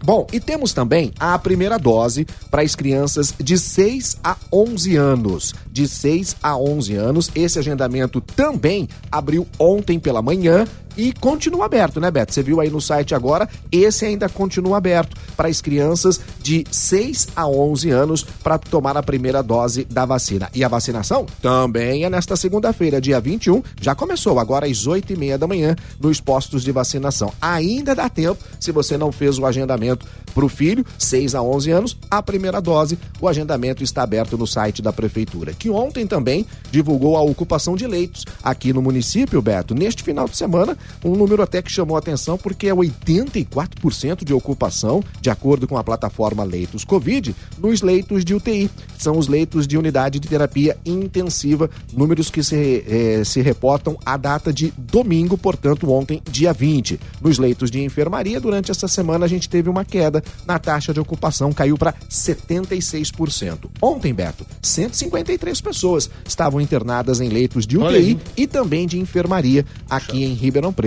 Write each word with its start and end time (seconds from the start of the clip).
Bom, 0.02 0.26
e 0.32 0.40
temos 0.40 0.72
também 0.72 1.12
a 1.20 1.38
primeira 1.38 1.78
dose 1.78 2.26
para 2.50 2.62
as 2.62 2.74
crianças 2.74 3.34
de 3.38 3.58
6 3.58 4.16
a 4.24 4.34
11 4.50 4.96
anos. 4.96 5.54
De 5.70 5.86
6 5.86 6.36
a 6.42 6.56
11 6.56 6.94
anos, 6.94 7.30
esse 7.34 7.58
agendamento 7.58 8.20
também 8.20 8.88
abriu 9.12 9.46
ontem 9.58 9.98
pela 9.98 10.22
manhã 10.22 10.66
e 11.00 11.14
continua 11.14 11.64
aberto, 11.64 11.98
né, 11.98 12.10
Beto? 12.10 12.34
Você 12.34 12.42
viu 12.42 12.60
aí 12.60 12.68
no 12.68 12.78
site 12.78 13.14
agora, 13.14 13.48
esse 13.72 14.04
ainda 14.04 14.28
continua 14.28 14.76
aberto 14.76 15.16
para 15.34 15.48
as 15.48 15.62
crianças 15.62 16.20
de 16.42 16.62
6 16.70 17.28
a 17.34 17.48
11 17.48 17.88
anos 17.88 18.22
para 18.22 18.58
tomar 18.58 18.98
a 18.98 19.02
primeira 19.02 19.42
dose 19.42 19.86
da 19.86 20.04
vacina. 20.04 20.50
E 20.54 20.62
a 20.62 20.68
vacinação 20.68 21.24
também 21.40 22.04
é 22.04 22.10
nesta 22.10 22.36
segunda-feira, 22.36 23.00
dia 23.00 23.18
21, 23.18 23.62
já 23.80 23.94
começou 23.94 24.38
agora 24.38 24.66
às 24.66 24.86
8 24.86 25.14
e 25.14 25.16
meia 25.16 25.38
da 25.38 25.46
manhã 25.46 25.74
nos 25.98 26.20
postos 26.20 26.62
de 26.62 26.70
vacinação. 26.70 27.32
Ainda 27.40 27.94
dá 27.94 28.10
tempo, 28.10 28.44
se 28.58 28.70
você 28.70 28.98
não 28.98 29.10
fez 29.10 29.38
o 29.38 29.46
agendamento 29.46 30.06
para 30.34 30.44
o 30.44 30.50
filho, 30.50 30.84
6 30.98 31.34
a 31.34 31.42
11 31.42 31.70
anos, 31.70 31.96
a 32.10 32.22
primeira 32.22 32.60
dose, 32.60 32.98
o 33.22 33.26
agendamento 33.26 33.82
está 33.82 34.02
aberto 34.02 34.36
no 34.36 34.46
site 34.46 34.82
da 34.82 34.92
prefeitura, 34.92 35.54
que 35.54 35.70
ontem 35.70 36.06
também 36.06 36.46
divulgou 36.70 37.16
a 37.16 37.22
ocupação 37.22 37.74
de 37.74 37.86
leitos 37.86 38.26
aqui 38.42 38.70
no 38.72 38.82
município, 38.82 39.40
Beto. 39.40 39.74
Neste 39.74 40.02
final 40.02 40.28
de 40.28 40.36
semana, 40.36 40.76
um 41.04 41.14
número 41.14 41.42
até 41.42 41.60
que 41.60 41.70
chamou 41.70 41.96
a 41.96 41.98
atenção 41.98 42.38
porque 42.38 42.68
é 42.68 42.74
84% 42.74 44.24
de 44.24 44.32
ocupação, 44.32 45.02
de 45.20 45.30
acordo 45.30 45.66
com 45.66 45.76
a 45.76 45.84
plataforma 45.84 46.44
Leitos 46.44 46.84
Covid, 46.84 47.34
nos 47.58 47.82
leitos 47.82 48.24
de 48.24 48.34
UTI. 48.34 48.70
São 48.98 49.18
os 49.18 49.28
leitos 49.28 49.66
de 49.66 49.76
unidade 49.76 50.18
de 50.18 50.28
terapia 50.28 50.76
intensiva, 50.84 51.70
números 51.92 52.30
que 52.30 52.42
se, 52.42 52.84
eh, 52.86 53.22
se 53.24 53.40
reportam 53.40 53.98
à 54.04 54.16
data 54.16 54.52
de 54.52 54.72
domingo, 54.76 55.36
portanto, 55.36 55.90
ontem, 55.90 56.22
dia 56.30 56.52
20. 56.52 57.00
Nos 57.20 57.38
leitos 57.38 57.70
de 57.70 57.82
enfermaria, 57.82 58.40
durante 58.40 58.70
essa 58.70 58.88
semana, 58.88 59.24
a 59.24 59.28
gente 59.28 59.48
teve 59.48 59.68
uma 59.68 59.84
queda 59.84 60.22
na 60.46 60.58
taxa 60.58 60.92
de 60.92 61.00
ocupação, 61.00 61.52
caiu 61.52 61.76
para 61.76 61.94
76%. 62.08 63.70
Ontem, 63.80 64.12
Beto, 64.12 64.46
153 64.62 65.60
pessoas 65.60 66.10
estavam 66.24 66.60
internadas 66.60 67.20
em 67.20 67.28
leitos 67.28 67.66
de. 67.66 67.78
UTI 67.78 68.18
e 68.36 68.46
também 68.46 68.86
de 68.86 68.98
enfermaria 68.98 69.64
aqui 69.88 70.24
em 70.24 70.34
Ribeirão 70.34 70.72
Preto. 70.72 70.79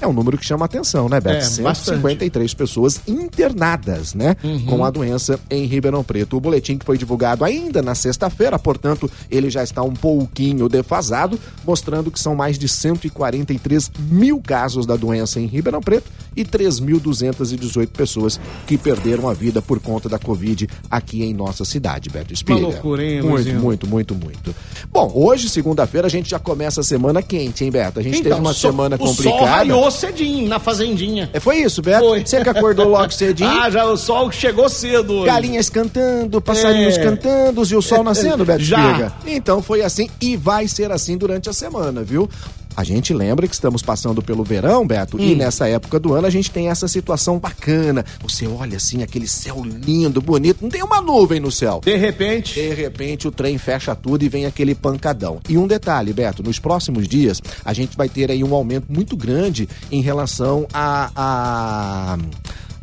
É 0.00 0.06
um 0.06 0.12
número 0.12 0.36
que 0.38 0.44
chama 0.44 0.64
atenção, 0.64 1.08
né, 1.08 1.20
Beto? 1.20 1.36
É, 1.38 1.40
153 1.40 2.54
pessoas 2.54 3.00
internadas, 3.06 4.14
né, 4.14 4.36
Uhum. 4.42 4.64
com 4.66 4.84
a 4.84 4.90
doença 4.90 5.38
em 5.50 5.64
Ribeirão 5.66 6.02
Preto. 6.04 6.36
O 6.36 6.40
boletim 6.40 6.76
que 6.78 6.84
foi 6.84 6.96
divulgado 6.98 7.44
ainda 7.44 7.80
na 7.82 7.94
sexta-feira, 7.94 8.58
portanto, 8.58 9.10
ele 9.30 9.50
já 9.50 9.62
está 9.62 9.82
um 9.82 9.94
pouquinho 9.94 10.68
defasado, 10.68 11.38
mostrando 11.64 12.10
que 12.10 12.18
são 12.20 12.34
mais 12.34 12.58
de 12.58 12.68
143 12.68 13.90
mil 14.10 14.40
casos 14.40 14.86
da 14.86 14.96
doença 14.96 15.40
em 15.40 15.46
Ribeirão 15.46 15.80
Preto 15.80 16.10
e 16.36 16.44
3.218 16.44 17.88
pessoas 17.88 18.40
que 18.66 18.76
perderam 18.78 19.28
a 19.28 19.34
vida 19.34 19.60
por 19.62 19.80
conta 19.80 20.08
da 20.08 20.18
Covid 20.18 20.68
aqui 20.90 21.22
em 21.22 21.34
nossa 21.34 21.64
cidade, 21.64 22.08
Beto 22.10 22.32
Espírito. 22.32 22.62
loucura, 22.62 23.04
hein, 23.04 23.20
Muito, 23.22 23.34
Luizinho? 23.34 23.60
muito, 23.60 23.86
muito, 23.86 24.14
muito. 24.14 24.54
Bom, 24.92 25.10
hoje, 25.14 25.48
segunda-feira, 25.48 26.06
a 26.06 26.10
gente 26.10 26.30
já 26.30 26.38
começa 26.38 26.80
a 26.80 26.84
semana 26.84 27.22
quente, 27.22 27.64
hein, 27.64 27.70
Beto? 27.70 27.98
A 27.98 28.02
gente 28.02 28.22
teve 28.22 28.34
uma 28.34 28.52
so- 28.52 28.60
semana 28.68 28.96
Então, 28.96 29.08
o 29.10 29.14
sol 29.38 29.44
raiou 29.46 29.90
cedinho 29.90 30.48
na 30.48 30.58
fazendinha. 30.58 31.30
É, 31.32 31.40
foi 31.40 31.58
isso, 31.58 31.80
Beto? 31.82 32.00
Foi. 32.04 32.24
Você 32.24 32.42
que 32.42 32.48
acordou 32.48 32.88
logo 32.88 33.10
cedinho? 33.12 33.50
Ah, 33.60 33.68
já 33.70 33.84
o 33.84 33.96
sol 33.96 34.30
chegou 34.32 34.68
cedo 34.68 35.12
hoje. 35.14 35.26
Galinhas 35.26 35.68
cantando, 35.68 36.40
passarinhos 36.40 36.96
É. 36.96 37.02
cantando 37.02 37.62
e 37.64 37.76
o 37.76 37.82
sol 37.82 38.02
nascendo, 38.02 38.44
Beto 38.44 38.62
Já. 38.62 39.12
Então 39.26 39.60
foi 39.62 39.82
assim 39.82 40.08
e 40.20 40.36
vai 40.36 40.66
ser 40.68 40.90
assim 40.90 41.18
durante 41.18 41.48
a 41.50 41.52
semana, 41.52 42.02
viu? 42.02 42.28
A 42.76 42.84
gente 42.84 43.12
lembra 43.12 43.46
que 43.48 43.54
estamos 43.54 43.82
passando 43.82 44.22
pelo 44.22 44.44
verão, 44.44 44.86
Beto, 44.86 45.16
Hum. 45.16 45.20
e 45.20 45.34
nessa 45.34 45.68
época 45.68 45.98
do 45.98 46.14
ano 46.14 46.26
a 46.26 46.30
gente 46.30 46.50
tem 46.50 46.68
essa 46.68 46.86
situação 46.88 47.38
bacana. 47.38 48.04
Você 48.22 48.46
olha 48.46 48.76
assim, 48.76 49.02
aquele 49.02 49.26
céu 49.26 49.62
lindo, 49.64 50.20
bonito, 50.22 50.58
não 50.62 50.70
tem 50.70 50.82
uma 50.82 51.00
nuvem 51.00 51.40
no 51.40 51.50
céu. 51.50 51.80
De 51.84 51.96
repente. 51.96 52.54
De 52.54 52.72
repente 52.74 53.26
o 53.28 53.30
trem 53.30 53.58
fecha 53.58 53.94
tudo 53.94 54.24
e 54.24 54.28
vem 54.28 54.46
aquele 54.46 54.74
pancadão. 54.74 55.40
E 55.48 55.58
um 55.58 55.66
detalhe, 55.66 56.12
Beto, 56.12 56.42
nos 56.42 56.58
próximos 56.58 57.06
dias 57.08 57.40
a 57.64 57.72
gente 57.72 57.96
vai 57.96 58.08
ter 58.08 58.30
aí 58.30 58.42
um 58.44 58.54
aumento 58.54 58.86
muito 58.88 59.16
grande 59.16 59.68
em 59.90 60.00
relação 60.00 60.66
a. 60.72 61.10
a 61.14 62.18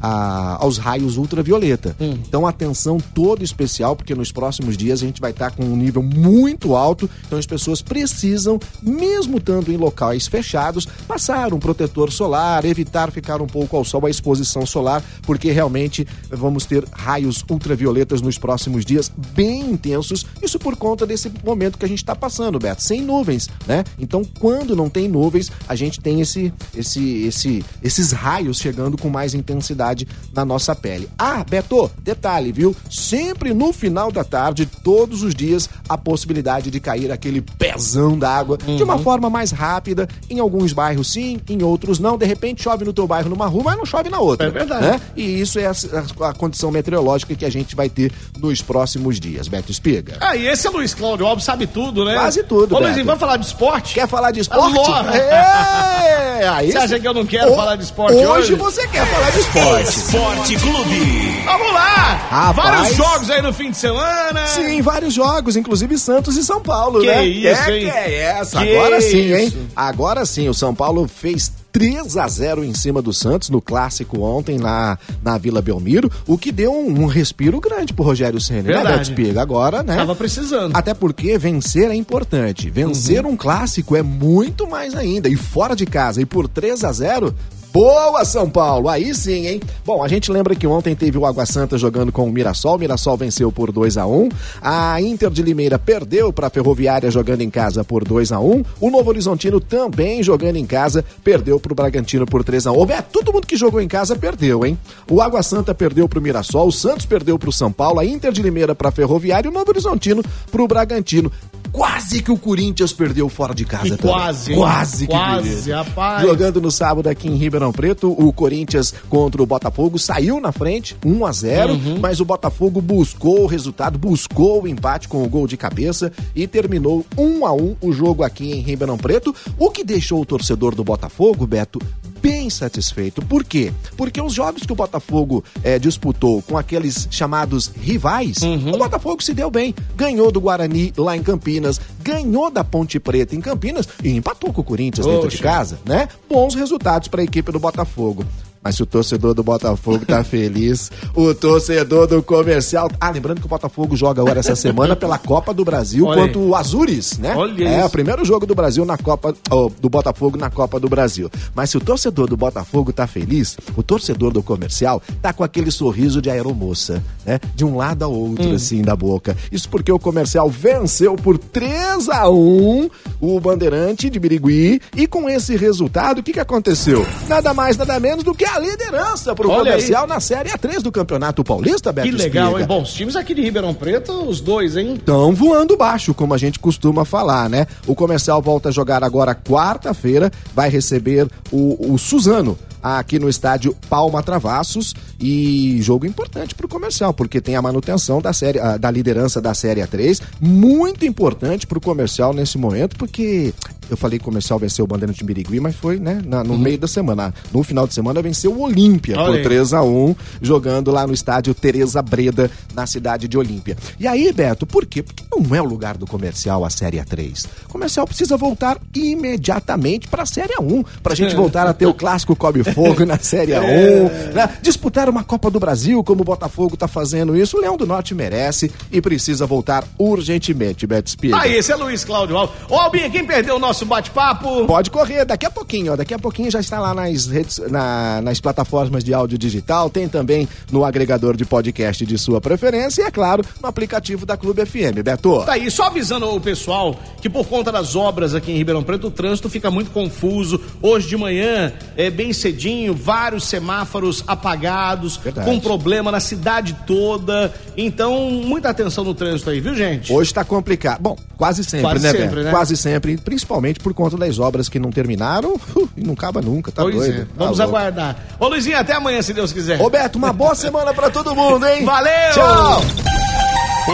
a- 0.02 0.58
aos 0.60 0.78
raios 0.78 1.18
ultravioleta. 1.18 1.96
Então, 2.00 2.46
atenção 2.46 2.98
toda 3.14 3.44
especial, 3.44 3.96
porque 3.96 4.14
nos 4.16 4.32
próximos 4.32 4.78
dias 4.78 5.02
a 5.02 5.06
gente 5.06 5.20
vai 5.22 5.32
estar 5.32 5.52
com 5.52 5.64
um 5.64 5.76
nível 5.76 6.02
muito 6.04 6.76
alto. 6.76 7.10
Então, 7.26 7.38
as 7.40 7.46
pessoas 7.46 7.82
precisam, 7.82 8.60
mesmo 8.82 9.38
estando 9.38 9.72
em 9.72 9.78
locais 9.78 10.28
fechados, 10.28 10.86
passar 11.08 11.54
um 11.54 11.60
protetor 11.60 12.12
solar, 12.12 12.66
evitar 12.66 13.12
ficar 13.12 13.42
um 13.42 13.48
pouco 13.48 13.76
ao 13.78 13.84
sol, 13.84 14.06
a 14.06 14.10
exposição 14.10 14.66
solar, 14.66 15.04
porque 15.24 15.52
realmente 15.52 16.08
vamos 16.30 16.66
ter 16.66 16.86
raios 16.92 17.44
ultravioletas 17.50 18.22
nos 18.22 18.38
próximos 18.38 18.86
dias 18.86 19.12
bem 19.34 19.72
intensos. 19.72 20.26
Isso 20.42 20.60
por 20.60 20.76
conta 20.76 21.06
desse 21.06 21.32
momento 21.44 21.78
que 21.78 21.86
a 21.86 21.88
gente 21.88 22.00
está 22.00 22.16
passando, 22.16 22.60
Beto, 22.60 22.82
sem 22.84 23.02
nuvens, 23.02 23.50
né? 23.66 23.84
Então, 24.00 24.24
quando 24.40 24.76
não 24.76 24.90
tem 24.90 25.08
nuvens, 25.08 25.52
a 25.68 25.76
gente 25.76 26.00
tem 26.00 26.22
esse, 26.22 26.54
esse, 26.76 27.24
esse, 27.26 27.66
esses 27.84 28.12
raios 28.12 28.58
chegando 28.58 28.98
com 28.98 29.10
mais 29.10 29.34
intensidade 29.34 29.87
umidade 29.88 30.08
na 30.34 30.44
nossa 30.44 30.76
pele. 30.76 31.10
Ah, 31.18 31.44
Beto, 31.48 31.90
detalhe, 32.02 32.52
viu? 32.52 32.76
Sempre 32.90 33.54
no 33.54 33.72
final 33.72 34.12
da 34.12 34.24
tarde, 34.24 34.66
todos 34.84 35.24
os 35.24 35.34
dias, 35.34 35.70
a 35.88 35.98
possibilidade 35.98 36.70
de 36.70 36.80
cair 36.80 37.12
aquele 37.12 37.42
pezão 37.42 38.18
d'água 38.18 38.58
uhum. 38.68 38.76
de 38.76 38.84
uma 38.84 38.96
uhum. 38.96 39.04
forma 39.04 39.30
mais 39.30 39.52
rápida. 39.52 40.08
Em 40.30 40.40
alguns 40.40 40.74
bairros 40.74 41.12
sim, 41.12 41.40
em 41.50 41.64
outros 41.64 42.00
não. 42.00 42.18
De 42.18 42.26
repente 42.26 42.64
chove 42.64 42.84
no 42.84 42.94
teu 42.94 43.08
bairro 43.08 43.30
numa 43.30 43.48
rua, 43.48 43.64
mas 43.64 43.78
não 43.78 43.86
chove 43.86 44.10
na 44.10 44.20
outra. 44.20 44.48
É 44.48 44.52
verdade. 44.52 44.86
Né? 44.86 45.02
E 45.16 45.42
isso 45.42 45.60
é 45.60 45.68
a, 45.68 46.30
a, 46.30 46.34
condição 46.34 46.72
meteorológica 46.72 47.36
que 47.36 47.46
a 47.46 47.50
gente 47.50 47.76
vai 47.76 47.90
ter 47.90 48.12
nos 48.40 48.62
próximos 48.62 49.20
dias. 49.20 49.48
Beto 49.48 49.72
Espiga. 49.72 50.18
Ah, 50.20 50.36
e 50.36 50.48
esse 50.48 50.68
é 50.68 50.70
Luiz 50.70 50.94
Cláudio 50.94 51.26
Alves, 51.26 51.46
sabe 51.46 51.68
tudo, 51.68 52.04
né? 52.04 52.14
Quase 52.16 52.44
tudo. 52.44 52.76
Ô, 52.76 52.80
Luizinho, 52.80 53.06
vamos 53.06 53.20
falar 53.20 53.38
de 53.38 53.46
esporte? 53.46 53.94
Quer 53.94 54.08
falar 54.08 54.32
de 54.32 54.42
esporte? 54.42 54.78
É, 55.18 56.48
aí 56.48 56.72
você 56.72 56.78
acha 56.78 57.00
que 57.00 57.08
eu 57.08 57.14
não 57.14 57.26
quero 57.26 57.52
o, 57.52 57.56
falar 57.56 57.76
de 57.76 57.84
esporte 57.84 58.16
hoje? 58.16 58.28
Hoje 58.28 58.56
você 58.56 58.88
quer 58.88 59.06
falar 59.06 59.32
de 59.32 59.40
esporte. 59.40 59.77
Esporte 59.82 60.56
Clube. 60.56 61.42
Vamos 61.46 61.74
lá! 61.74 62.28
Rapaz. 62.30 62.56
Vários 62.56 62.98
jogos 62.98 63.30
aí 63.30 63.42
no 63.42 63.54
fim 63.54 63.70
de 63.70 63.78
semana. 63.78 64.48
Sim, 64.48 64.82
vários 64.82 65.14
jogos, 65.14 65.56
inclusive 65.56 65.98
Santos 66.00 66.36
e 66.36 66.44
São 66.44 66.62
Paulo, 66.62 67.00
que 67.02 67.06
né? 67.06 67.26
Isso, 67.26 67.48
é, 67.48 67.78
hein? 67.78 67.86
Que 67.86 67.92
é 67.92 68.14
essa? 68.22 68.60
Que 68.60 68.76
Agora 68.76 68.98
isso? 68.98 69.10
sim, 69.12 69.34
hein? 69.34 69.54
Agora 69.76 70.26
sim, 70.26 70.50
o 70.50 70.54
São 70.54 70.74
Paulo 70.74 71.08
fez 71.08 71.52
3 71.72 72.18
a 72.18 72.28
0 72.28 72.64
em 72.64 72.74
cima 72.74 73.04
do 73.04 73.14
Santos 73.14 73.52
no 73.52 73.62
clássico 73.62 74.22
ontem 74.22 74.58
na, 74.58 74.98
na 75.22 75.38
Vila 75.38 75.62
Belmiro, 75.62 76.12
o 76.26 76.38
que 76.38 76.52
deu 76.52 76.74
um, 76.74 77.04
um 77.04 77.06
respiro 77.06 77.60
grande 77.60 77.94
pro 77.94 78.04
Rogério 78.04 78.42
Ceni, 78.42 78.64
né, 78.64 78.84
Beto? 78.84 79.40
Agora, 79.40 79.84
né? 79.84 79.96
Tava 79.96 80.16
precisando. 80.16 80.76
Até 80.76 80.96
porque 80.96 81.38
vencer 81.38 81.92
é 81.92 81.96
importante. 81.96 82.70
Vencer 82.70 83.26
uhum. 83.26 83.34
um 83.34 83.38
clássico 83.38 83.96
é 83.96 84.02
muito 84.02 84.68
mais 84.68 84.96
ainda. 84.96 85.30
E 85.30 85.36
fora 85.36 85.76
de 85.76 85.86
casa 85.86 86.20
e 86.20 86.26
por 86.26 86.48
3 86.48 86.84
a 86.84 86.92
0 86.92 87.36
Boa, 87.74 88.26
São 88.26 88.50
Paulo! 88.50 88.90
Aí 88.90 89.14
sim, 89.14 89.46
hein? 89.46 89.62
Bom, 89.86 90.04
a 90.04 90.08
gente 90.08 90.32
lembra 90.32 90.56
que 90.56 90.66
ontem 90.66 90.96
teve 90.96 91.18
o 91.18 91.26
Água 91.26 91.46
Santa 91.46 91.78
jogando 91.78 92.12
com 92.12 92.28
o 92.28 92.32
Mirassol. 92.32 92.76
O 92.76 92.80
Mirassol 92.80 93.18
venceu 93.18 93.52
por 93.52 93.72
2 93.72 93.98
a 93.98 94.08
1 94.08 94.30
A 94.62 95.02
Inter 95.02 95.30
de 95.30 95.44
Limeira 95.44 95.78
perdeu 95.78 96.34
para 96.34 96.48
a 96.48 96.50
Ferroviária 96.50 97.12
jogando 97.12 97.42
em 97.42 97.50
casa 97.50 97.84
por 97.84 98.04
2 98.04 98.32
a 98.32 98.40
1 98.40 98.64
O 98.82 98.90
Novo 98.90 99.10
Horizontino 99.10 99.60
também 99.60 100.24
jogando 100.24 100.56
em 100.56 100.66
casa 100.66 101.06
perdeu 101.24 101.60
para 101.60 101.72
o 101.72 101.76
Bragantino 101.76 102.26
por 102.26 102.44
3 102.44 102.68
a 102.68 102.72
1 102.72 102.92
É, 102.92 103.02
todo 103.02 103.32
mundo 103.32 103.46
que 103.46 103.56
jogou 103.56 103.82
em 103.82 103.88
casa 103.88 104.16
perdeu, 104.16 104.66
hein? 104.66 104.78
O 105.10 105.22
Água 105.22 105.44
Santa 105.44 105.76
perdeu 105.76 106.08
para 106.10 106.20
o 106.20 106.22
Mirassol, 106.22 106.68
o 106.68 106.72
Santos 106.72 107.06
perdeu 107.06 107.38
para 107.38 107.50
o 107.50 107.54
São 107.54 107.72
Paulo, 107.72 108.00
a 108.00 108.06
Inter 108.06 108.32
de 108.32 108.42
Limeira 108.42 108.74
para 108.74 108.90
a 108.90 108.92
Ferroviária 108.92 109.48
e 109.48 109.52
o 109.52 109.54
Novo 109.54 109.70
Horizontino 109.70 110.24
para 110.52 110.62
o 110.62 110.68
Bragantino. 110.68 111.32
Quase 111.72 112.22
que 112.22 112.32
o 112.32 112.38
Corinthians 112.38 112.94
perdeu 112.94 113.30
fora 113.30 113.54
de 113.54 113.66
casa 113.66 113.98
também. 113.98 114.14
Quase, 114.14 114.56
quase 114.56 115.08
que 115.08 115.14
quase, 115.14 115.50
perdeu. 115.50 115.76
rapaz. 115.78 116.22
Jogando 116.22 116.62
no 116.62 116.72
sábado 116.72 117.08
aqui 117.08 117.28
em 117.28 117.36
Ribeirão 117.36 117.72
Preto, 117.72 118.12
o 118.12 118.32
Corinthians 118.32 118.94
contra 119.10 119.42
o 119.42 119.46
Botafogo 119.46 120.00
saiu 120.00 120.40
na 120.40 120.52
frente, 120.52 120.96
1 121.06 121.26
a 121.26 121.32
0, 121.32 121.74
uhum. 121.74 122.00
mas 122.00 122.20
o 122.20 122.26
Botafogo 122.26 122.82
buscou 122.82 123.44
o 123.44 123.48
resultado, 123.48 123.98
buscou 123.98 124.64
o 124.64 124.68
empate 124.68 125.08
com 125.08 125.24
o 125.24 125.30
gol 125.30 125.48
de 125.48 125.58
cabeça 125.58 126.12
e 126.36 126.48
terminou 126.48 127.06
1 127.18 127.46
a 127.46 127.54
1 127.54 127.76
o 127.82 127.92
jogo 127.92 128.24
aqui 128.24 128.52
em 128.52 128.62
Ribeirão 128.62 128.98
Preto, 128.98 129.36
o 129.58 129.70
que 129.70 129.84
deixou 129.84 130.22
o 130.22 130.26
torcedor 130.26 130.76
do 130.76 130.84
Botafogo, 130.84 131.46
Beto, 131.46 131.80
bem 132.28 132.50
satisfeito. 132.50 133.22
Por 133.22 133.46
quê? 133.46 133.72
Porque 133.96 134.22
os 134.22 134.34
jogos 134.34 134.64
que 134.64 134.72
o 134.74 134.76
Botafogo 134.76 135.46
é, 135.64 135.80
disputou 135.80 136.42
com 136.42 136.58
aqueles 136.58 137.08
chamados 137.10 137.72
rivais, 137.80 138.40
uhum. 138.42 138.74
o 138.74 138.78
Botafogo 138.78 139.24
se 139.24 139.34
deu 139.34 139.50
bem. 139.50 139.74
Ganhou 139.96 140.30
do 140.30 140.42
Guarani 140.42 140.92
lá 140.98 141.16
em 141.16 141.24
Campinas, 141.24 141.80
ganhou 142.02 142.52
da 142.52 142.66
Ponte 142.66 143.00
Preta 143.00 143.34
em 143.34 143.40
Campinas 143.40 143.88
e 144.04 144.10
empatou 144.10 144.52
com 144.52 144.60
o 144.60 144.64
Corinthians 144.64 145.08
Oxa. 145.08 145.16
dentro 145.16 145.30
de 145.30 145.42
casa, 145.42 145.80
né? 145.86 146.10
Bons 146.30 146.54
resultados 146.54 147.08
para 147.08 147.22
a 147.22 147.24
equipe 147.24 147.50
do 147.50 147.60
Botafogo. 147.60 148.26
Mas 148.68 148.76
se 148.76 148.84
o 148.84 148.86
torcedor 148.86 149.34
do 149.34 149.44
Botafogo 149.44 150.06
tá 150.06 150.26
feliz, 150.26 150.92
o 151.16 151.34
torcedor 151.34 152.06
do 152.06 152.22
comercial. 152.22 152.92
Ah, 153.00 153.10
lembrando 153.10 153.40
que 153.40 153.46
o 153.46 153.50
Botafogo 153.50 153.96
joga 153.96 154.22
agora 154.22 154.42
essa 154.42 154.58
semana 154.58 154.94
pela 154.94 155.18
Copa 155.18 155.54
do 155.54 155.64
Brasil 155.64 156.06
Olha 156.06 156.24
contra 156.24 156.38
o 156.38 156.54
Azures, 156.54 157.18
né? 157.18 157.34
Olha 157.34 157.64
é 157.64 157.78
isso. 157.78 157.88
o 157.88 157.90
primeiro 157.90 158.26
jogo 158.26 158.46
do 158.46 158.54
Brasil 158.54 158.84
na 158.84 158.98
Copa. 158.98 159.34
Oh, 159.50 159.72
do 159.80 159.88
Botafogo 159.88 160.38
na 160.38 160.50
Copa 160.50 160.82
do 160.82 160.90
Brasil. 160.90 161.32
Mas 161.56 161.70
se 161.70 161.78
o 161.78 161.80
torcedor 161.80 162.28
do 162.28 162.36
Botafogo 162.36 162.92
tá 162.92 163.08
feliz, 163.08 163.56
o 163.78 163.82
torcedor 163.82 164.34
do 164.34 164.44
comercial 164.44 165.02
tá 165.22 165.32
com 165.32 165.46
aquele 165.46 165.72
sorriso 165.72 166.22
de 166.22 166.30
aeromoça, 166.30 167.02
né? 167.26 167.40
De 167.56 167.64
um 167.64 167.78
lado 167.78 168.04
ao 168.04 168.12
outro, 168.12 168.50
hum. 168.50 168.56
assim, 168.56 168.82
da 168.82 168.98
boca. 168.98 169.38
Isso 169.50 169.70
porque 169.70 169.94
o 169.94 169.98
comercial 169.98 170.50
venceu 170.50 171.16
por 171.16 171.38
3 171.38 172.10
a 172.10 172.30
1 172.30 172.90
o 173.22 173.40
Bandeirante 173.40 174.10
de 174.10 174.20
Birigui. 174.20 174.82
E 174.94 175.08
com 175.08 175.30
esse 175.30 175.56
resultado, 175.56 176.20
o 176.20 176.24
que, 176.24 176.34
que 176.34 176.40
aconteceu? 176.42 177.08
Nada 177.30 177.54
mais, 177.54 177.78
nada 177.78 177.98
menos 177.98 178.26
do 178.26 178.36
que 178.36 178.44
a 178.44 178.57
liderança 178.60 179.34
pro 179.36 179.50
Olha 179.50 179.72
comercial 179.72 180.04
aí. 180.04 180.10
na 180.10 180.20
Série 180.20 180.50
A3 180.50 180.82
do 180.82 180.92
Campeonato 180.92 181.44
Paulista, 181.44 181.92
Beto 181.92 182.10
Que 182.10 182.16
legal, 182.16 182.48
Espiga. 182.48 182.62
hein? 182.62 182.68
Bom, 182.68 182.82
os 182.84 182.94
times 182.94 183.16
aqui 183.16 183.34
de 183.34 183.42
Ribeirão 183.42 183.74
Preto, 183.74 184.12
os 184.28 184.40
dois, 184.42 184.76
hein? 184.78 184.96
Estão 184.96 185.34
voando 185.34 185.76
baixo, 185.78 186.14
como 186.14 186.34
a 186.34 186.38
gente 186.38 186.60
costuma 186.60 187.06
falar, 187.06 187.50
né? 187.50 187.68
O 187.86 187.96
comercial 187.96 188.42
volta 188.42 188.70
a 188.70 188.72
jogar 188.72 189.04
agora 189.04 189.34
quarta-feira, 189.36 190.32
vai 190.54 190.70
receber 190.70 191.28
o, 191.52 191.94
o 191.94 191.98
Suzano 191.98 192.58
aqui 192.82 193.20
no 193.20 193.28
estádio 193.28 193.76
Palma 193.90 194.22
Travassos 194.24 194.94
e 195.20 195.78
jogo 195.82 196.06
importante 196.06 196.54
para 196.56 196.66
o 196.66 196.70
comercial, 196.70 197.14
porque 197.14 197.42
tem 197.42 197.56
a 197.56 197.62
manutenção 197.62 198.22
da 198.22 198.32
série, 198.32 198.60
da 198.80 198.90
liderança 198.92 199.42
da 199.42 199.54
Série 199.54 199.82
A3, 199.82 200.22
muito 200.40 201.06
importante 201.06 201.66
para 201.68 201.78
o 201.78 201.82
comercial 201.82 202.34
nesse 202.34 202.58
momento, 202.58 202.96
porque 202.96 203.54
eu 203.90 203.98
falei 203.98 204.20
que 204.20 204.24
o 204.24 204.26
comercial 204.26 204.60
venceu 204.60 204.86
o 204.86 204.88
Bandeira 204.88 205.14
de 205.14 205.24
Birigui, 205.24 205.60
mas 205.60 205.76
foi, 205.76 206.00
né, 206.00 206.22
na, 206.26 206.44
no 206.44 206.54
uhum. 206.54 206.60
meio 206.60 206.78
da 206.78 206.88
semana. 206.88 207.34
No 207.54 207.64
final 207.64 207.88
de 207.88 207.94
semana 207.94 208.22
venceu 208.22 208.52
o 208.54 208.62
Olímpia 208.62 209.16
por 209.16 209.42
3 209.42 209.74
a 209.74 209.84
1 209.84 210.16
jogando 210.42 210.92
lá 210.92 211.06
no 211.06 211.14
estádio 211.14 211.54
Tereza 211.54 212.02
Breda, 212.02 212.50
na 212.74 212.86
cidade 212.86 213.28
de 213.28 213.38
Olímpia. 213.38 213.78
E 214.00 214.08
aí, 214.08 214.32
Beto, 214.32 214.66
por 214.66 214.86
quê? 214.86 215.02
Porque 215.04 215.24
não 215.32 215.56
é 215.56 215.62
o 215.62 215.66
lugar 215.66 215.98
do 215.98 216.06
comercial 216.06 216.64
a 216.66 216.70
Série 216.70 216.98
A3. 216.98 217.46
O 217.66 217.70
comercial 217.70 218.06
precisa 218.06 218.38
voltar 218.38 218.78
imediatamente 218.96 220.08
para 220.08 220.24
a 220.24 220.26
Série 220.26 220.54
A1, 220.54 220.86
para 221.02 221.14
a 221.14 221.16
gente 221.16 221.36
voltar 221.36 221.68
a 221.68 221.74
ter 221.74 221.86
o 221.86 221.94
clássico 221.94 222.36
Cobre 222.36 222.64
Fogo 222.64 223.06
na 223.06 223.18
Série 223.18 223.52
A1, 223.52 223.64
é. 223.64 224.32
né? 224.34 224.58
disputar 224.62 225.10
uma 225.10 225.24
Copa 225.24 225.50
do 225.50 225.60
Brasil, 225.60 226.04
como 226.04 226.22
o 226.22 226.26
Botafogo 226.26 226.74
está 226.74 226.88
fazendo 226.88 227.36
isso. 227.36 227.58
O 227.58 227.62
Leão 227.62 227.78
do 227.78 227.86
Norte 227.86 228.14
merece 228.14 228.72
e 228.92 229.02
precisa 229.02 229.46
voltar 229.46 229.84
urgentemente, 229.98 230.88
Beto 230.88 231.10
Spieler. 231.10 231.40
Aí, 231.40 231.56
esse 231.56 231.72
é 231.72 231.76
Luiz 231.76 232.04
Cláudio 232.04 232.38
Alves. 232.38 232.56
Ô, 232.70 232.76
Albinha, 232.76 233.10
quem 233.10 233.26
perdeu 233.26 233.56
o 233.56 233.60
nosso 233.60 233.77
nosso 233.78 233.86
bate-papo? 233.86 234.66
Pode 234.66 234.90
correr, 234.90 235.26
daqui 235.26 235.46
a 235.46 235.52
pouquinho, 235.52 235.94
ó. 235.94 235.96
Daqui 235.96 236.14
a 236.14 236.20
pouquinho 236.20 236.50
já 236.50 236.60
está 236.60 236.80
lá 236.80 236.94
nas 236.96 237.28
redes, 237.28 237.60
na, 237.70 238.22
nas 238.22 238.40
plataformas 238.40 239.04
de 239.04 239.14
áudio 239.14 239.38
digital, 239.38 239.90
tem 239.90 240.08
também 240.08 240.48
no 240.72 240.84
agregador 240.84 241.36
de 241.38 241.46
podcast 241.46 242.06
de 242.06 242.18
sua 242.18 242.42
preferência 242.42 243.04
e, 243.04 243.06
é 243.06 243.12
claro, 243.12 243.46
no 243.62 243.68
aplicativo 243.68 244.26
da 244.26 244.36
Clube 244.36 244.66
FM. 244.66 245.04
Beto. 245.04 245.44
Tá 245.46 245.54
aí, 245.54 245.70
só 245.70 245.84
avisando 245.84 246.34
o 246.34 246.42
pessoal 246.42 247.00
que 247.22 247.30
por 247.30 247.46
conta 247.46 247.72
das 247.72 247.96
obras 247.96 248.34
aqui 248.34 248.52
em 248.52 248.58
Ribeirão 248.58 248.84
Preto, 248.84 249.08
o 249.08 249.12
trânsito 249.12 249.50
fica 249.50 249.70
muito 249.70 249.92
confuso. 249.92 250.60
Hoje 250.82 251.08
de 251.08 251.18
manhã, 251.18 251.72
é 251.96 252.10
bem 252.10 252.34
cedinho, 252.34 252.94
vários 252.96 253.44
semáforos 253.44 254.24
apagados, 254.26 255.18
Verdade. 255.18 255.50
com 255.50 255.60
problema 255.60 256.12
na 256.12 256.20
cidade 256.20 256.76
toda. 256.88 257.54
Então, 257.78 258.32
muita 258.32 258.70
atenção 258.70 259.04
no 259.04 259.14
trânsito 259.14 259.52
aí, 259.52 259.62
viu, 259.62 259.76
gente? 259.76 260.12
Hoje 260.12 260.34
tá 260.34 260.44
complicado. 260.44 261.00
Bom, 261.00 261.16
quase 261.38 261.64
sempre, 261.64 261.88
quase 261.88 262.04
né, 262.04 262.12
sempre, 262.12 262.44
né? 262.44 262.50
Quase 262.50 262.76
sempre, 262.76 263.18
principalmente 263.18 263.80
por 263.80 263.94
conta 263.94 264.18
das 264.18 264.40
obras 264.40 264.68
que 264.68 264.80
não 264.80 264.90
terminaram 264.90 265.54
uh, 265.54 265.90
e 265.96 266.04
não 266.04 266.14
acaba 266.14 266.42
nunca, 266.42 266.72
tá 266.72 266.82
pois 266.82 266.96
doido? 266.96 267.22
É. 267.22 267.26
Tá 267.26 267.28
Vamos 267.38 267.60
aguardar. 267.60 268.16
Ô 268.40 268.48
Luizinho, 268.48 268.80
até 268.80 268.94
amanhã, 268.94 269.22
se 269.22 269.32
Deus 269.32 269.54
quiser. 269.54 269.78
Roberto, 269.78 270.16
uma 270.16 270.34
boa 270.34 270.56
semana 270.56 270.92
para 270.92 271.12
todo 271.12 271.36
mundo, 271.36 271.68
hein? 271.68 271.86
Valeu! 271.86 272.34
Tchau! 272.34 272.82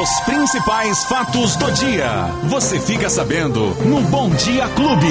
Os 0.01 0.09
principais 0.21 1.03
fatos 1.03 1.55
do 1.57 1.71
dia. 1.73 2.25
Você 2.45 2.79
fica 2.79 3.09
sabendo 3.09 3.75
no 3.85 4.01
Bom 4.03 4.29
Dia 4.29 4.67
Clube. 4.69 5.05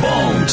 Bom 0.00 0.44